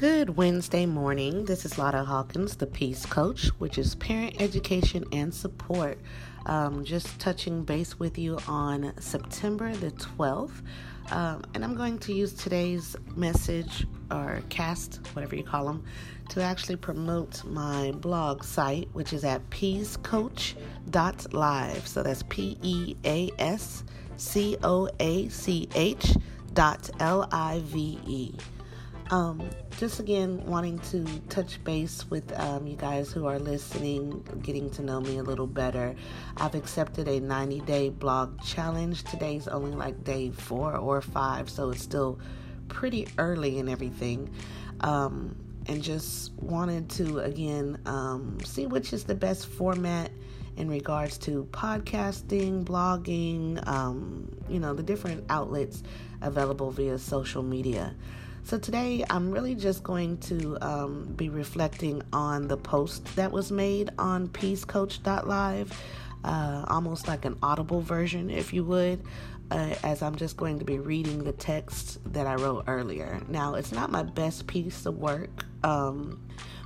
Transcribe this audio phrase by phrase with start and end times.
[0.00, 1.44] Good Wednesday morning.
[1.44, 5.98] This is Lotta Hawkins, the Peace Coach, which is parent education and support.
[6.46, 10.62] Um, just touching base with you on September the 12th.
[11.10, 15.84] Um, and I'm going to use today's message or cast, whatever you call them,
[16.30, 21.86] to actually promote my blog site, which is at peacecoach.live.
[21.86, 23.84] So that's P E A S
[24.16, 26.16] C O A C H
[26.54, 28.32] dot L I V E.
[29.10, 34.70] Um, just again, wanting to touch base with um, you guys who are listening, getting
[34.70, 35.96] to know me a little better.
[36.36, 39.02] I've accepted a 90 day blog challenge.
[39.02, 42.20] Today's only like day four or five, so it's still
[42.68, 44.30] pretty early and everything.
[44.80, 45.34] Um,
[45.66, 50.10] and just wanted to again um, see which is the best format
[50.56, 55.82] in regards to podcasting, blogging, um, you know, the different outlets
[56.22, 57.94] available via social media.
[58.44, 63.52] So today I'm really just going to um, be reflecting on the post that was
[63.52, 65.82] made on peacecoach.live,
[66.24, 69.02] uh, almost like an audible version, if you would,
[69.52, 73.20] uh, as I'm just going to be reading the text that I wrote earlier.
[73.28, 76.20] Now, it's not my best piece of work, um,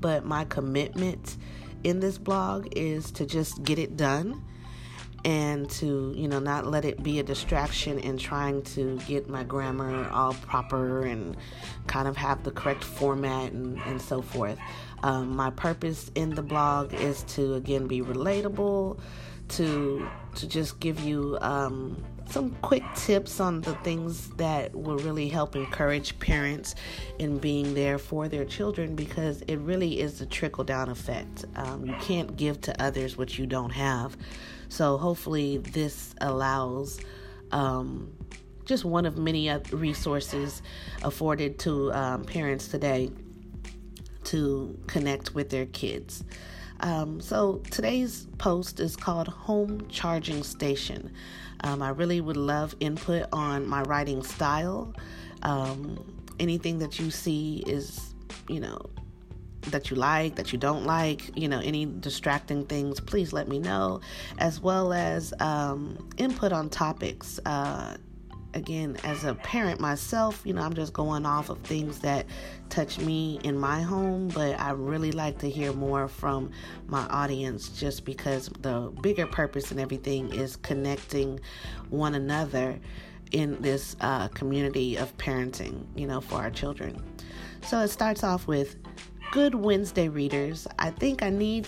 [0.00, 1.36] but my commitment
[1.84, 4.42] in this blog is to just get it done
[5.26, 9.42] and to you know not let it be a distraction in trying to get my
[9.42, 11.36] grammar all proper and
[11.88, 14.56] kind of have the correct format and, and so forth.
[15.02, 19.00] Um, my purpose in the blog is to again be relatable
[19.48, 25.28] to to just give you um, some quick tips on the things that will really
[25.28, 26.74] help encourage parents
[27.18, 31.44] in being there for their children because it really is a trickle down effect.
[31.56, 34.16] Um, you can't give to others what you don't have.
[34.68, 37.00] So hopefully, this allows.
[37.52, 38.12] Um,
[38.64, 40.60] just one of many resources
[41.04, 43.12] afforded to um, parents today
[44.24, 46.24] to connect with their kids.
[46.80, 51.12] Um, so today's post is called Home Charging Station.
[51.60, 54.94] Um, I really would love input on my writing style.
[55.42, 56.04] Um,
[56.38, 58.14] anything that you see is,
[58.48, 58.78] you know,
[59.62, 63.58] that you like, that you don't like, you know, any distracting things, please let me
[63.58, 64.00] know,
[64.38, 67.40] as well as um, input on topics.
[67.44, 67.96] Uh,
[68.54, 72.26] again, as a parent myself, you know, I'm just going off of things that
[72.68, 76.50] touch me in my home, but I really like to hear more from
[76.86, 81.40] my audience just because the bigger purpose and everything is connecting
[81.90, 82.78] one another
[83.32, 87.02] in this uh, community of parenting, you know, for our children.
[87.62, 88.76] So it starts off with
[89.32, 90.66] Good Wednesday readers.
[90.78, 91.66] I think I need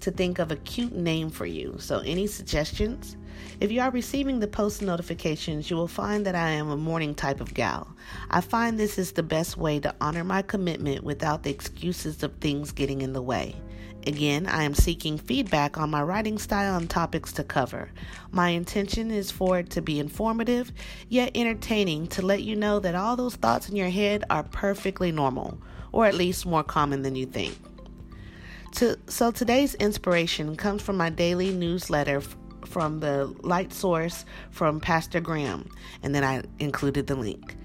[0.00, 1.76] to think of a cute name for you.
[1.78, 3.16] So, any suggestions?
[3.60, 7.14] If you are receiving the post notifications, you will find that I am a morning
[7.14, 7.88] type of gal.
[8.30, 12.34] I find this is the best way to honor my commitment without the excuses of
[12.34, 13.56] things getting in the way.
[14.06, 17.90] Again, I am seeking feedback on my writing style and topics to cover.
[18.30, 20.72] My intention is for it to be informative,
[21.08, 25.12] yet entertaining, to let you know that all those thoughts in your head are perfectly
[25.12, 25.58] normal,
[25.92, 27.58] or at least more common than you think.
[28.72, 32.22] To, so today's inspiration comes from my daily newsletter
[32.64, 35.68] from the light source from Pastor Graham,
[36.02, 37.56] and then I included the link.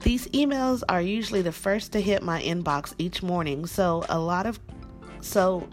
[0.00, 4.46] These emails are usually the first to hit my inbox each morning, so a lot
[4.46, 4.60] of
[5.20, 5.68] so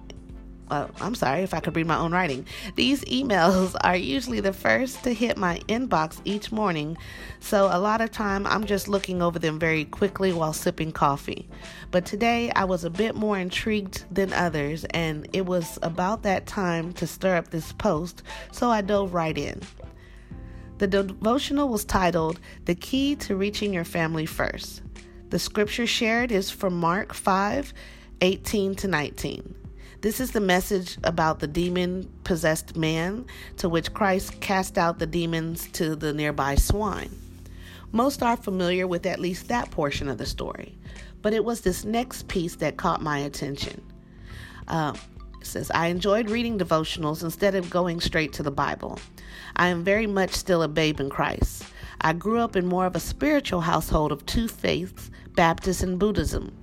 [0.70, 2.46] uh, I'm sorry if I could read my own writing.
[2.76, 6.98] These emails are usually the first to hit my inbox each morning,
[7.40, 11.48] so a lot of time I'm just looking over them very quickly while sipping coffee.
[11.92, 16.46] But today I was a bit more intrigued than others, and it was about that
[16.46, 19.62] time to stir up this post, so I dove right in.
[20.78, 24.82] The devotional was titled The Key to Reaching Your Family First.
[25.30, 27.74] The scripture shared is from Mark 5
[28.22, 29.56] 18 to 19.
[30.06, 33.26] This is the message about the demon possessed man
[33.58, 37.10] to which Christ cast out the demons to the nearby swine.
[37.92, 40.78] Most are familiar with at least that portion of the story,
[41.24, 43.82] but it was this next piece that caught my attention.
[44.68, 44.94] Uh,
[45.42, 49.00] says, I enjoyed reading devotionals instead of going straight to the Bible.
[49.56, 51.66] I am very much still a babe in Christ.
[52.02, 56.56] I grew up in more of a spiritual household of two faiths, Baptist and Buddhism.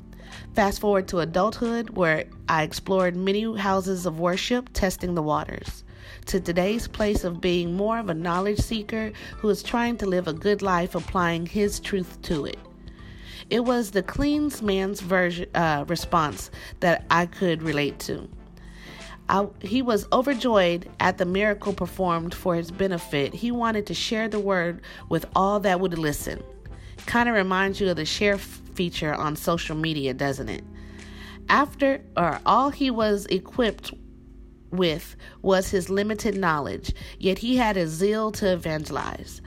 [0.54, 5.82] Fast forward to adulthood, where I explored many houses of worship, testing the waters.
[6.26, 10.28] To today's place of being more of a knowledge seeker who is trying to live
[10.28, 12.58] a good life applying his truth to it.
[13.48, 16.50] It was the clean man's version, uh, response
[16.80, 18.28] that I could relate to.
[19.30, 23.32] I, he was overjoyed at the miracle performed for his benefit.
[23.32, 26.42] He wanted to share the word with all that would listen.
[27.06, 28.36] Kind of reminds you of the share
[28.74, 30.64] feature on social media, doesn't it?
[31.48, 33.92] After or all he was equipped
[34.70, 39.42] with was his limited knowledge, yet he had a zeal to evangelize.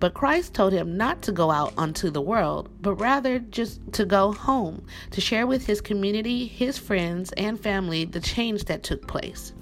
[0.00, 4.04] But Christ told him not to go out onto the world, but rather just to
[4.04, 9.06] go home, to share with his community, his friends, and family the change that took
[9.06, 9.52] place.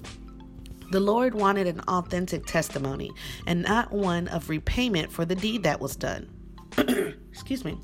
[0.91, 3.11] The Lord wanted an authentic testimony
[3.45, 6.27] and not one of repayment for the deed that was done.
[7.31, 7.77] Excuse me.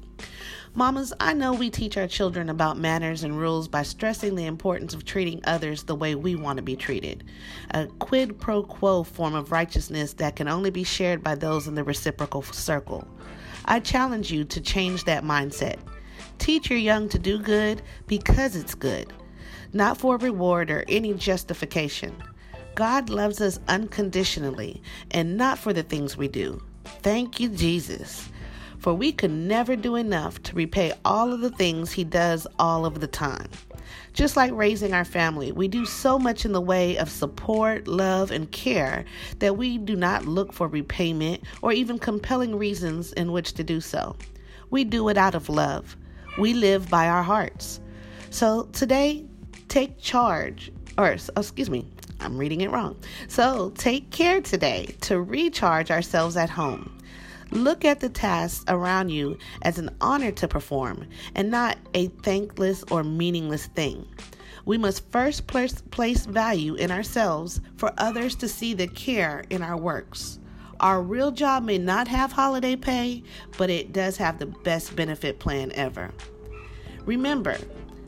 [0.77, 4.93] Mamas, I know we teach our children about manners and rules by stressing the importance
[4.93, 7.23] of treating others the way we want to be treated.
[7.71, 11.73] A quid pro quo form of righteousness that can only be shared by those in
[11.73, 13.07] the reciprocal circle.
[13.65, 15.79] I challenge you to change that mindset.
[16.37, 19.11] Teach your young to do good because it's good,
[19.73, 22.15] not for reward or any justification.
[22.75, 26.61] God loves us unconditionally and not for the things we do.
[27.01, 28.29] Thank you, Jesus
[28.79, 32.85] for we could never do enough to repay all of the things He does all
[32.85, 33.49] of the time.
[34.13, 38.31] Just like raising our family, we do so much in the way of support, love,
[38.31, 39.05] and care
[39.39, 43.79] that we do not look for repayment or even compelling reasons in which to do
[43.79, 44.15] so.
[44.71, 45.95] We do it out of love.
[46.37, 47.79] We live by our hearts.
[48.29, 49.25] So today,
[49.67, 51.85] take charge, or oh, excuse me,
[52.19, 52.97] I'm reading it wrong.
[53.27, 56.96] So take care today to recharge ourselves at home.
[57.51, 62.83] Look at the tasks around you as an honor to perform and not a thankless
[62.91, 64.07] or meaningless thing.
[64.65, 69.77] We must first place value in ourselves for others to see the care in our
[69.77, 70.39] works.
[70.79, 73.23] Our real job may not have holiday pay,
[73.57, 76.11] but it does have the best benefit plan ever.
[77.05, 77.57] Remember,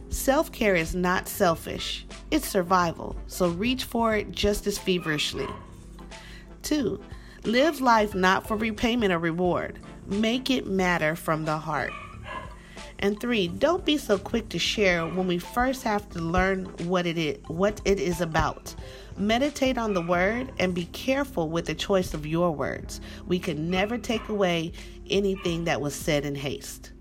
[0.10, 5.48] self care is not selfish, it's survival, so reach for it just as feverishly.
[6.62, 7.02] Two,
[7.46, 9.80] Live life not for repayment or reward.
[10.06, 11.94] Make it matter from the heart.
[13.02, 17.06] And three, don't be so quick to share when we first have to learn what
[17.06, 18.76] it is, what it is about.
[19.18, 23.00] Meditate on the word and be careful with the choice of your words.
[23.26, 24.74] We can never take away
[25.10, 26.92] anything that was said in haste.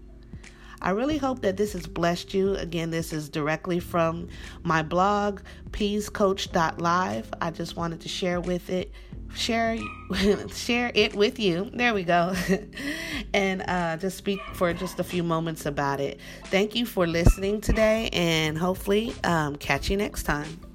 [0.80, 2.54] I really hope that this has blessed you.
[2.54, 4.28] Again, this is directly from
[4.62, 5.40] my blog,
[5.72, 7.32] peacecoach.live.
[7.40, 8.92] I just wanted to share with it
[9.34, 9.78] share
[10.52, 11.70] share it with you.
[11.72, 12.34] There we go.
[13.34, 16.18] and uh, just speak for just a few moments about it.
[16.46, 20.67] Thank you for listening today, and hopefully, um, catch you next time.